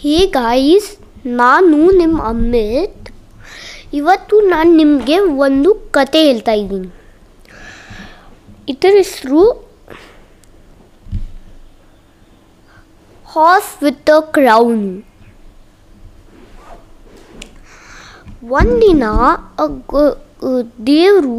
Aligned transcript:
ಹೇ 0.00 0.18
guys, 0.36 0.88
ನಾನು 1.40 1.78
ನಿಮ್ಮ 1.98 2.18
ಅಮ್ಮಿತ್ 2.30 3.08
ಇವತ್ತು 3.98 4.36
ನಾನು 4.52 4.70
ನಿಮಗೆ 4.80 5.18
ಒಂದು 5.46 5.72
ಕತೆ 5.96 6.20
ಹೇಳ್ತಾ 6.28 6.54
ಇದ್ದೀನಿ. 6.62 6.90
ಇದರ 8.74 8.94
ಹೆಸರು 9.00 9.42
ಹಾಸ್ 13.34 13.70
ವಿತ್ 13.84 14.10
ಅ 14.16 14.20
ಕ್ರೌನ್. 14.38 14.88
ಒಂದಿನ 18.60 19.04
ದೇವರು 20.92 21.38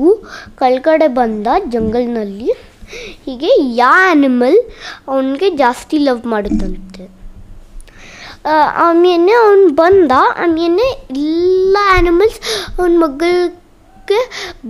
ಕೆಳಗಡೆ 0.62 1.10
ಬಂದ 1.20 1.48
ಜಂಗಲ್ನಲ್ಲಿ 1.76 2.52
ಹೀಗೆ 3.26 3.52
ಯಾ 3.76 3.94
ಆ್ಯನಿಮಲ್ 4.08 4.60
ಅವನಿಗೆ 5.08 5.50
ಜಾಸ್ತಿ 5.62 5.98
ಲವ್ 6.08 6.26
ಮಾಡುತ್ತಂತೆ. 6.26 7.04
ಆಮೇಲೆ 8.86 9.32
ಅವನು 9.44 9.66
ಬಂದ 9.82 10.12
ಆಮೇಲೆ 10.44 10.86
ಎಲ್ಲ 11.12 11.78
ಆ್ಯನಿಮಲ್ಸ್ 11.94 12.40
ಅವನ 12.78 12.94
ಮಗಳಿಗೆ 12.98 14.22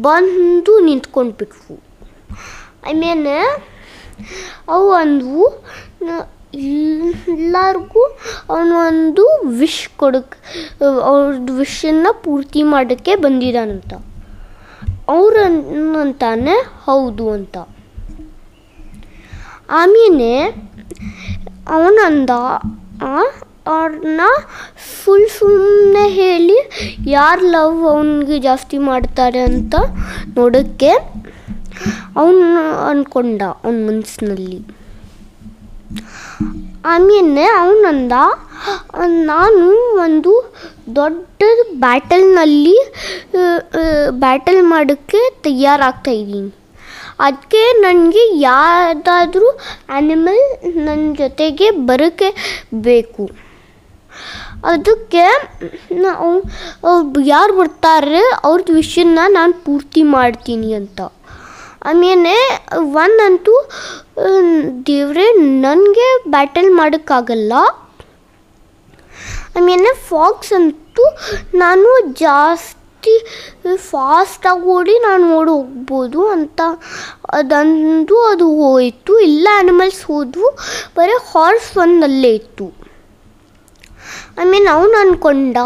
ಬಂದು 0.02 0.74
ನಿಂತ್ಕೊಂಡ್ಬಿಟ್ವು. 0.80 1.76
ಆಮೇಲೆ 2.90 3.36
ಅವು 4.68 4.90
ಅಂದವು 5.02 5.46
ಎಲ್ಲರಿಗೂ 7.34 8.04
ಅವನು 8.50 8.74
ಒಂದು 8.88 9.24
ವಿಶ್ 9.60 9.84
ಕೊಡಕ್ಕೆ 9.98 10.38
ಅವ್ರದ್ದು 11.10 11.54
ವಿಶನ್ನು 11.54 12.12
ಪೂರ್ತಿ 12.24 12.62
ಮಾಡೋಕ್ಕೆ 12.74 13.16
ಬಂದಿದ್ದಾನಂತ 13.26 13.94
ಅವ್ರು 15.16 15.42
ಅಂತಾನೆ 16.02 16.56
ಹೌದು 16.86 17.26
ಅಂತ. 17.38 17.58
ಆಮೇಲೆ 19.78 20.32
ಅವನಂದ 21.78 22.32
ಅವ್ರನ್ನ 23.74 24.22
ಫುಲ್ 25.00 25.28
ಸುಮ್ಮನೆ 25.38 26.06
ಹೇಳಿ, 26.20 26.58
ಯಾರು 27.16 27.44
ಲವ್ 27.56 27.80
ಅವನಿಗೆ 27.92 28.38
ಜಾಸ್ತಿ 28.48 28.78
ಮಾಡ್ತಾರೆ 28.90 29.42
ಅಂತ 29.50 29.76
ನೋಡೋಕ್ಕೆ 30.38 30.92
ಅವನು 32.20 32.46
ಅಂದ್ಕೊಂಡ 32.90 33.42
ಅವನ 33.62 33.76
ಮನಸ್ಸಿನಲ್ಲಿ 33.90 34.60
ಆಮೇಲೆ 36.92 37.44
ಅವನಂದ, 37.62 38.14
ನಾನು 39.32 39.66
ಒಂದು 40.06 40.34
ದೊಡ್ಡ 41.00 41.42
ಬ್ಯಾಟಲ್ನಲ್ಲಿ 41.84 42.78
ಬ್ಯಾಟಲ್ 44.24 44.62
ಮಾಡೋಕ್ಕೆ 44.74 45.22
ತಯಾರಾಗ್ತಾ 45.46 46.14
ಇದ್ದೀನಿ. 46.22 46.52
ಅದಕ್ಕೆ 47.20 47.62
ನನಗೆ 47.82 48.24
ಯಾವುದಾದ್ರೂ 48.40 49.50
ಆ್ಯನಿಮಲ್ 49.90 50.42
ನನ್ನ 50.86 51.14
ಜೊತೆಗೆ 51.18 51.68
ಬರೋಕ್ಕೆ 51.90 52.30
ಬೇಕು. 52.88 53.24
ಅದಕ್ಕೆ 54.66 55.26
ನಾವು 56.06 56.30
ಯಾರು 57.26 57.54
ಬರ್ತಾರೆ 57.60 58.22
ಅವ್ರದ್ದು 58.44 58.74
ವಿಷಯನ 58.74 59.20
ನಾನು 59.30 59.54
ಪೂರ್ತಿ 59.66 60.04
ಮಾಡ್ತೀನಿ 60.16 60.70
ಅಂತ. 60.74 61.02
ಆಮೇಲೆ 61.90 62.34
ಒನ್ 63.04 63.18
ಅಂತೂ 63.26 63.54
ದೇವರೇ, 64.88 65.28
ನನಗೆ 65.66 66.08
ಬ್ಯಾಟಲ್ 66.30 66.72
ಮಾಡೋಕ್ಕಾಗಲ್ಲ. 66.72 67.54
ಆಮೇಲೆ 69.58 69.90
ಫಾಕ್ಸ್ 70.10 70.54
ಅಂತೂ 70.54 71.06
ನಾನು 71.58 71.90
ಜಾಸ್ತಿ 72.20 72.79
ಫಾಸ್ಟಾಗಿ 73.78 74.62
ಓಡಿ 74.62 75.00
ನಾನು 75.00 75.38
ಓಡಿ 75.38 75.52
ಹೋಗ್ಬೋದು 75.52 76.28
ಅಂತ. 76.28 76.62
ಅದಂದು 77.34 78.18
ಅದು 78.26 78.48
ಹೋಯಿತು. 78.56 79.20
ಇಲ್ಲ 79.20 79.48
ಆ್ಯನಿಮಲ್ಸ್ 79.54 80.06
ಹೋದ್ವು. 80.06 80.50
ಬರೀ 80.98 81.16
ಹಾರ್ಸ್ 81.32 81.78
ಒಂದಲ್ಲೇ 81.78 82.34
ಇತ್ತು. 82.36 82.68
ಆಮೇಲೆ 84.42 84.70
ಅವನು 84.70 84.96
ಅಂದ್ಕೊಂಡ 84.98 85.58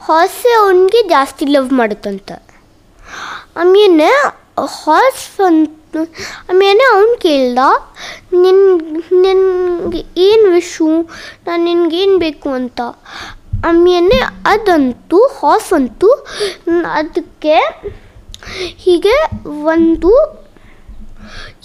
ಹಾರ್ಸೆ 0.00 0.50
ಅವನಿಗೆ 0.54 1.02
ಜಾಸ್ತಿ 1.08 1.44
ಲವ್ 1.46 1.72
ಮಾಡುತ್ತಂತ. 1.72 2.32
ಆಮೇಲೆ 3.56 4.08
ಹಾರ್ಸ್ 4.82 5.40
ಅಂತ 5.40 5.78
ಆಮೇಲೆ 6.50 6.82
ಅವನು 6.94 7.18
ಕೇಳ್ದ, 7.20 7.58
ನಿನ್, 8.32 8.62
ನಿನ್ಗೆ 9.22 10.04
ಏನು 10.16 10.50
ವಿಶು 10.50 10.86
ನಾನು 11.46 11.64
ನಿನ್ಗೇನು 11.64 12.18
ಬೇಕು 12.18 12.48
ಅಂತ. 12.48 12.80
ಆಮೇಲೆ 13.66 14.16
ಅದಂತೂ 14.52 15.18
ಹಾಫ್ 15.38 15.72
ಅಂತೂ 15.72 16.08
ಅದಕ್ಕೆ 16.92 17.56
ಹೀಗೆ 18.84 19.16
ಒಂದು 19.74 20.12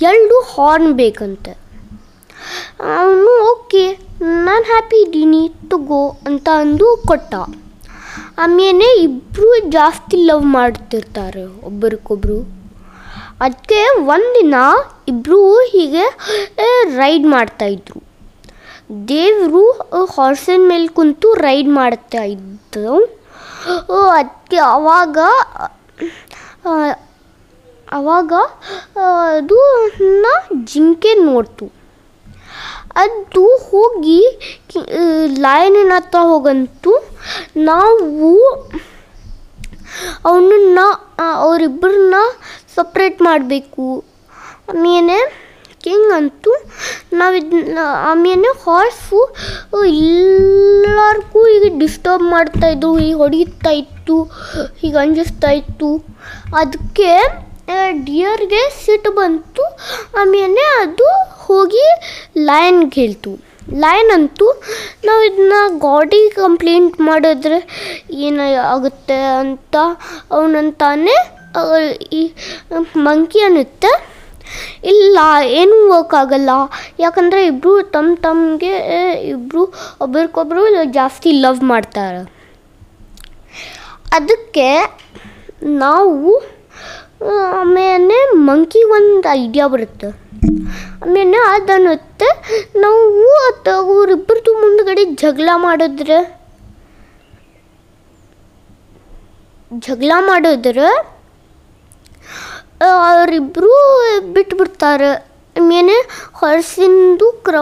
ಎರಡು 0.10 0.36
ಹಾರ್ನ್ 0.52 0.92
ಬೇಕಂತೆ. 0.94 1.54
ಅವನು, 2.98 3.32
ಓಕೆ, 3.52 3.86
ನಾನು 4.48 4.64
ಹ್ಯಾಪಿ 4.72 4.98
ಇದ್ದೀನಿ, 5.04 5.42
ತಗೋ, 5.72 6.02
ಅಂತ 6.26 6.48
ಅಂದು 6.64 6.88
ಕೊಟ್ಟ. 7.08 7.34
ಆಮೇಲೆ 8.44 8.88
ಇಬ್ಬರು 9.02 9.50
ಜಾಸ್ತಿ 9.70 10.18
ಲವ್ 10.28 10.46
ಮಾಡ್ತಿರ್ತಾರೆ, 10.58 11.46
ಒಬ್ಬರಿಗೊಬ್ರು. 11.70 12.40
ಅದಕ್ಕೆ 13.46 13.80
ಒಂದಿನ 14.14 14.56
ಇಬ್ಬರು 15.08 15.40
ಹೀಗೆ 15.74 16.06
ರೈಡ್ 16.98 17.26
ಮಾಡ್ತಾಯಿದ್ರು 17.26 18.00
ದೇವರು 19.08 19.72
ಹಾರ್ಸಿನ 20.16 20.62
ಮೇಲೆ 20.68 20.88
ಕುಂತು 20.88 21.34
ರೈಡ್ 21.34 21.70
ಮಾಡ್ತಾ 21.70 22.22
ಇದ್ದು. 22.24 22.94
ಅದಕ್ಕೆ 24.12 24.58
ಆವಾಗ 24.58 25.18
ಆವಾಗ 27.92 28.34
ಅದು 29.38 29.58
ಜಿಂಕೆ 30.64 31.14
ನೋಡ್ತು. 31.14 31.66
ಅದು 32.96 33.44
ಹೋಗಿ 33.70 34.22
ಲಾಯನ್ 35.40 35.92
ಹತ್ರ 35.92 36.20
ಹೋಗಂತು. 36.20 36.94
ನಾವು 37.58 38.50
ಅವನನ್ನ 40.26 40.80
ಅವರಿಬ್ಬರನ್ನ 41.34 42.16
ಸಪ್ರೇಟ್ 42.76 43.22
ಮಾಡಬೇಕು. 43.22 44.04
ಆಮೇಲೆ 44.70 45.18
ಹೆಂಗಂತೂ? 45.84 46.52
ನಾವು 47.20 47.40
ಆಮೇಲೆ 48.10 48.50
ಹಾರ್ಸು 48.64 49.20
ಎಲ್ಲರಿಗೂ 50.14 51.42
ಈಗ 51.56 51.66
ಡಿಸ್ಟರ್ಬ್ 51.84 52.26
ಮಾಡ್ತಾಯಿದ್ದು 52.36 52.90
ಈಗ 53.08 53.16
ಹೊಡಿತಾ 53.24 53.72
ಇತ್ತು, 53.84 54.18
ಈಗ 54.88 54.96
ಅಂಜಿಸ್ತಾ 55.06 55.52
ಇತ್ತು. 55.60 55.90
ಅದಕ್ಕೆ 56.62 57.12
ಡಿಯರ್ಗೆ 58.08 58.62
ಸಿಟ್ಟು 58.84 59.12
ಬಂತು, 59.20 59.64
ಆಮೇಲೆ 60.20 60.64
ಅದು 60.84 61.08
ಹೋಗಿ 61.46 61.86
ಲಯನ್ಗೆ 62.50 62.96
ಹೇಳ್ತು. 63.02 63.32
ಲಯನ್ 63.84 64.12
ಅಂತೂ, 64.18 64.48
ನಾವು 65.08 65.22
ಇದನ್ನ 65.30 65.56
ಗಾಡಿ 65.88 66.22
ಕಂಪ್ಲೇಂಟ್ 66.44 66.96
ಮಾಡಿದ್ರೆ 67.10 67.60
ಏನು 68.28 68.44
ಆಗುತ್ತೆ 68.74 69.18
ಅಂತ, 69.42 69.76
ಅವನಂತಾನೆ 70.36 71.16
ಈ 72.20 72.22
ಮಂಕಿ 73.08 73.40
ಅನ್ನುತ್ತೆ. 73.48 73.92
ಇಲ್ಲ, 74.94 75.18
ಏನೂ 75.60 75.78
ಆಗಲ್ಲ. 76.22 76.52
ಯಾಕಂದರೆ 77.00 77.42
ಇಬ್ಬರು 77.46 77.74
ತಮ್ಮ 77.96 78.16
ತಮಗೆ 78.28 78.74
ಇಬ್ಬರು 79.30 79.64
ಒಬ್ರಿಗೊಬ್ರು 80.02 80.64
ಜಾಸ್ತಿ 81.00 81.32
ಲವ್ 81.44 81.64
ಮಾಡ್ತಾರೆ. 81.74 82.22
ಅದಕ್ಕೆ 84.18 84.70
ನಾವು 85.86 86.32
ಆಮೇಲೆ 87.60 88.18
ಮಂಕಿ 88.48 88.82
ಒಂದು 88.98 89.28
ಐಡಿಯಾ 89.44 89.68
ಬರುತ್ತೆ. 89.68 90.10
ಆಮೇಲೆ 91.04 91.38
ಅದನ್ನುತ್ತೆ 91.56 92.30
ನಾವು 92.84 93.04
ಅಥವಾ 93.50 93.76
ಅವರಿಬ್ಬರದು 93.76 94.52
ಮುಂದ್ಗಡೆ 94.62 95.04
ಜಗಳ 95.24 95.50
ಮಾಡಿದ್ರೆ 95.56 96.18
ಜಗಳ 99.86 100.12
ಮಾಡಿದ್ರೆ 100.20 100.90
ಅವರಿಬ್ಬರು 102.86 103.72
ಬಿಟ್ಬಿಡ್ತಾರೆ. 104.34 105.12
ಆಮೇಲೆ 105.60 105.96
ಹೊರಸಿಂದು 106.40 107.28
ಕ್ರ 107.46 107.56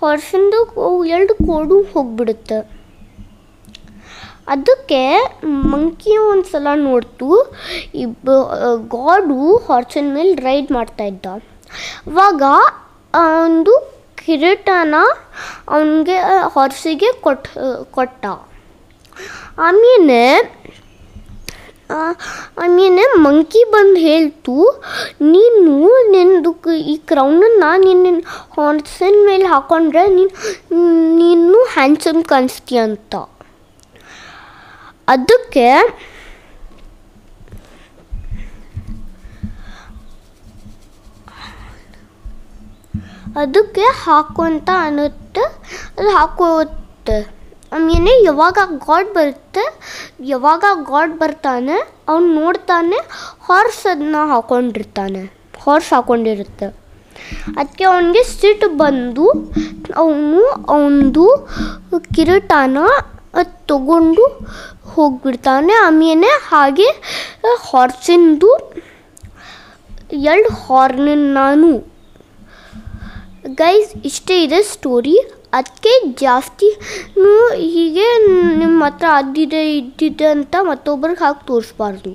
ಹೊರಸಿಂದು 0.00 0.58
ಎರಡು 1.16 1.34
ಕೋಡು 1.48 1.76
ಹೋಗ್ಬಿಡುತ್ತೆ. 1.92 2.58
ಅದಕ್ಕೆ 4.52 5.02
ಮಂಕಿ 5.72 6.14
ಒಂದು 6.30 6.46
ಸಲ 6.52 6.68
ನೋಡ್ತು, 6.88 7.28
ಇಬ್ಬ 8.04 8.30
ಗಾಡು 8.94 9.38
ಹಾರ್ಸನ್ 9.66 10.10
ಮೇಲೆ 10.16 10.32
ರೈಡ್ 10.48 10.70
ಮಾಡ್ತಾ 10.76 11.04
ಇದ್ದ. 11.10 11.26
ಅವಾಗ 12.08 12.42
ಒಂದು 13.44 13.74
ಕಿರೀಟನ 14.24 14.96
ಅವನಿಗೆ 15.74 16.16
ಹಾರ್ಸಿಗೆ 16.54 17.10
ಕೊಟ್ಟು 17.26 17.50
ಕೊಟ್ಟ. 17.96 18.24
ಆಮೇಲೆ 19.66 20.20
ಆ, 21.92 21.96
ಆಮೇಲೆ 22.58 23.18
ಮಂಕಿ 23.18 23.70
ಬಂದು 23.70 24.00
ಹೇಳ್ತು 24.00 24.54
ನೀನು 25.22 25.72
ನಿನ್ನದು 26.10 26.52
ಈ 26.84 26.96
ಕ್ರೌನನ್ನು 27.06 27.70
ನಿನ್ನ 27.82 28.20
ಹಾನ್ಸನ್ 28.56 29.26
ಮೇಲೆ 29.26 29.44
ಹಾಕೊಂಡ್ರೆ 29.46 30.06
ನೀನು 30.08 30.32
ನೀನು 31.16 31.64
ಹ್ಯಾಂಡ್ಸಮ್ 31.72 32.24
ಕಾಣಿಸ್ತೀಯ 32.24 32.80
ಅಂತ. 32.82 33.14
ಅದಕ್ಕೆ 35.08 35.66
ಅದಕ್ಕೆ 43.36 43.84
ಹಾಕು 44.04 44.42
ಅಂತ 44.42 44.70
ಅನ್ನುತ್ತೆ 44.80 45.44
ಅದು 45.98 46.10
ಹಾಕೋತ್ತೆ. 46.10 47.18
ಆಮೇಲೆ 47.74 48.12
ಯಾವಾಗ 48.24 48.58
ಗಾಡ್ 48.86 49.10
ಬರುತ್ತೆ, 49.16 49.64
ಯಾವಾಗ 50.32 50.64
ಗಾಡ್ 50.90 51.12
ಬರ್ತಾನೆ, 51.22 51.76
ಅವ್ನು 52.12 52.28
ನೋಡ್ತಾನೆ 52.40 52.98
ಹಾರ್ಸ್ 53.46 53.84
ಅದನ್ನ 53.92 54.16
ಹಾಕೊಂಡಿರ್ತಾನೆ 54.32 55.22
ಹಾರ್ಸ್ 55.64 55.90
ಹಾಕೊಂಡಿರುತ್ತೆ. 55.94 56.66
ಅದಕ್ಕೆ 57.58 57.84
ಅವನಿಗೆ 57.90 58.22
ಸಿಟ್ಟು 58.32 58.68
ಬಂದು, 58.82 59.26
ಅವನು 60.02 60.42
ಅವನದು 60.74 61.26
ಕಿರೀಟನ 62.16 62.78
ತಗೊಂಡು 63.70 64.24
ಹೋಗ್ಬಿಡ್ತಾನೆ. 64.92 65.74
ಆಮೇಲೆ 65.86 66.30
ಹಾಗೆ 66.50 66.88
ಹಾರ್ಸಿಂದು 67.68 68.50
ಎರಡು 70.30 70.50
ಹಾರ್ನ್ 70.62 71.14
ನಾನು. 71.40 71.70
ಗೈಸ್ 73.60 73.92
ಇಷ್ಟೇ 74.10 74.36
ಇದೆ 74.46 74.60
ಸ್ಟೋರಿ 74.72 75.16
ಅದಕ್ಕೆ 75.52 75.92
ಜಾಸ್ತಿ 76.20 76.68
ಹೀಗೆ 77.74 78.06
ನಿಮ್ಮ 78.60 78.84
ಹತ್ರ 78.84 79.06
ಅದಿದೆ 79.20 79.62
ಇದ್ದಿದೆ 79.78 80.28
ಅಂತ 80.36 80.54
ಮತ್ತೊಬ್ರಿಗೆ 80.70 81.20
ಹಾಕಿ 81.24 81.46
ತೋರಿಸ್ಬಾರ್ದು. 81.46 82.12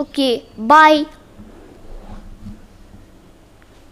ಓಕೆ 0.00 0.28
ಬಾಯ್ 0.66 1.00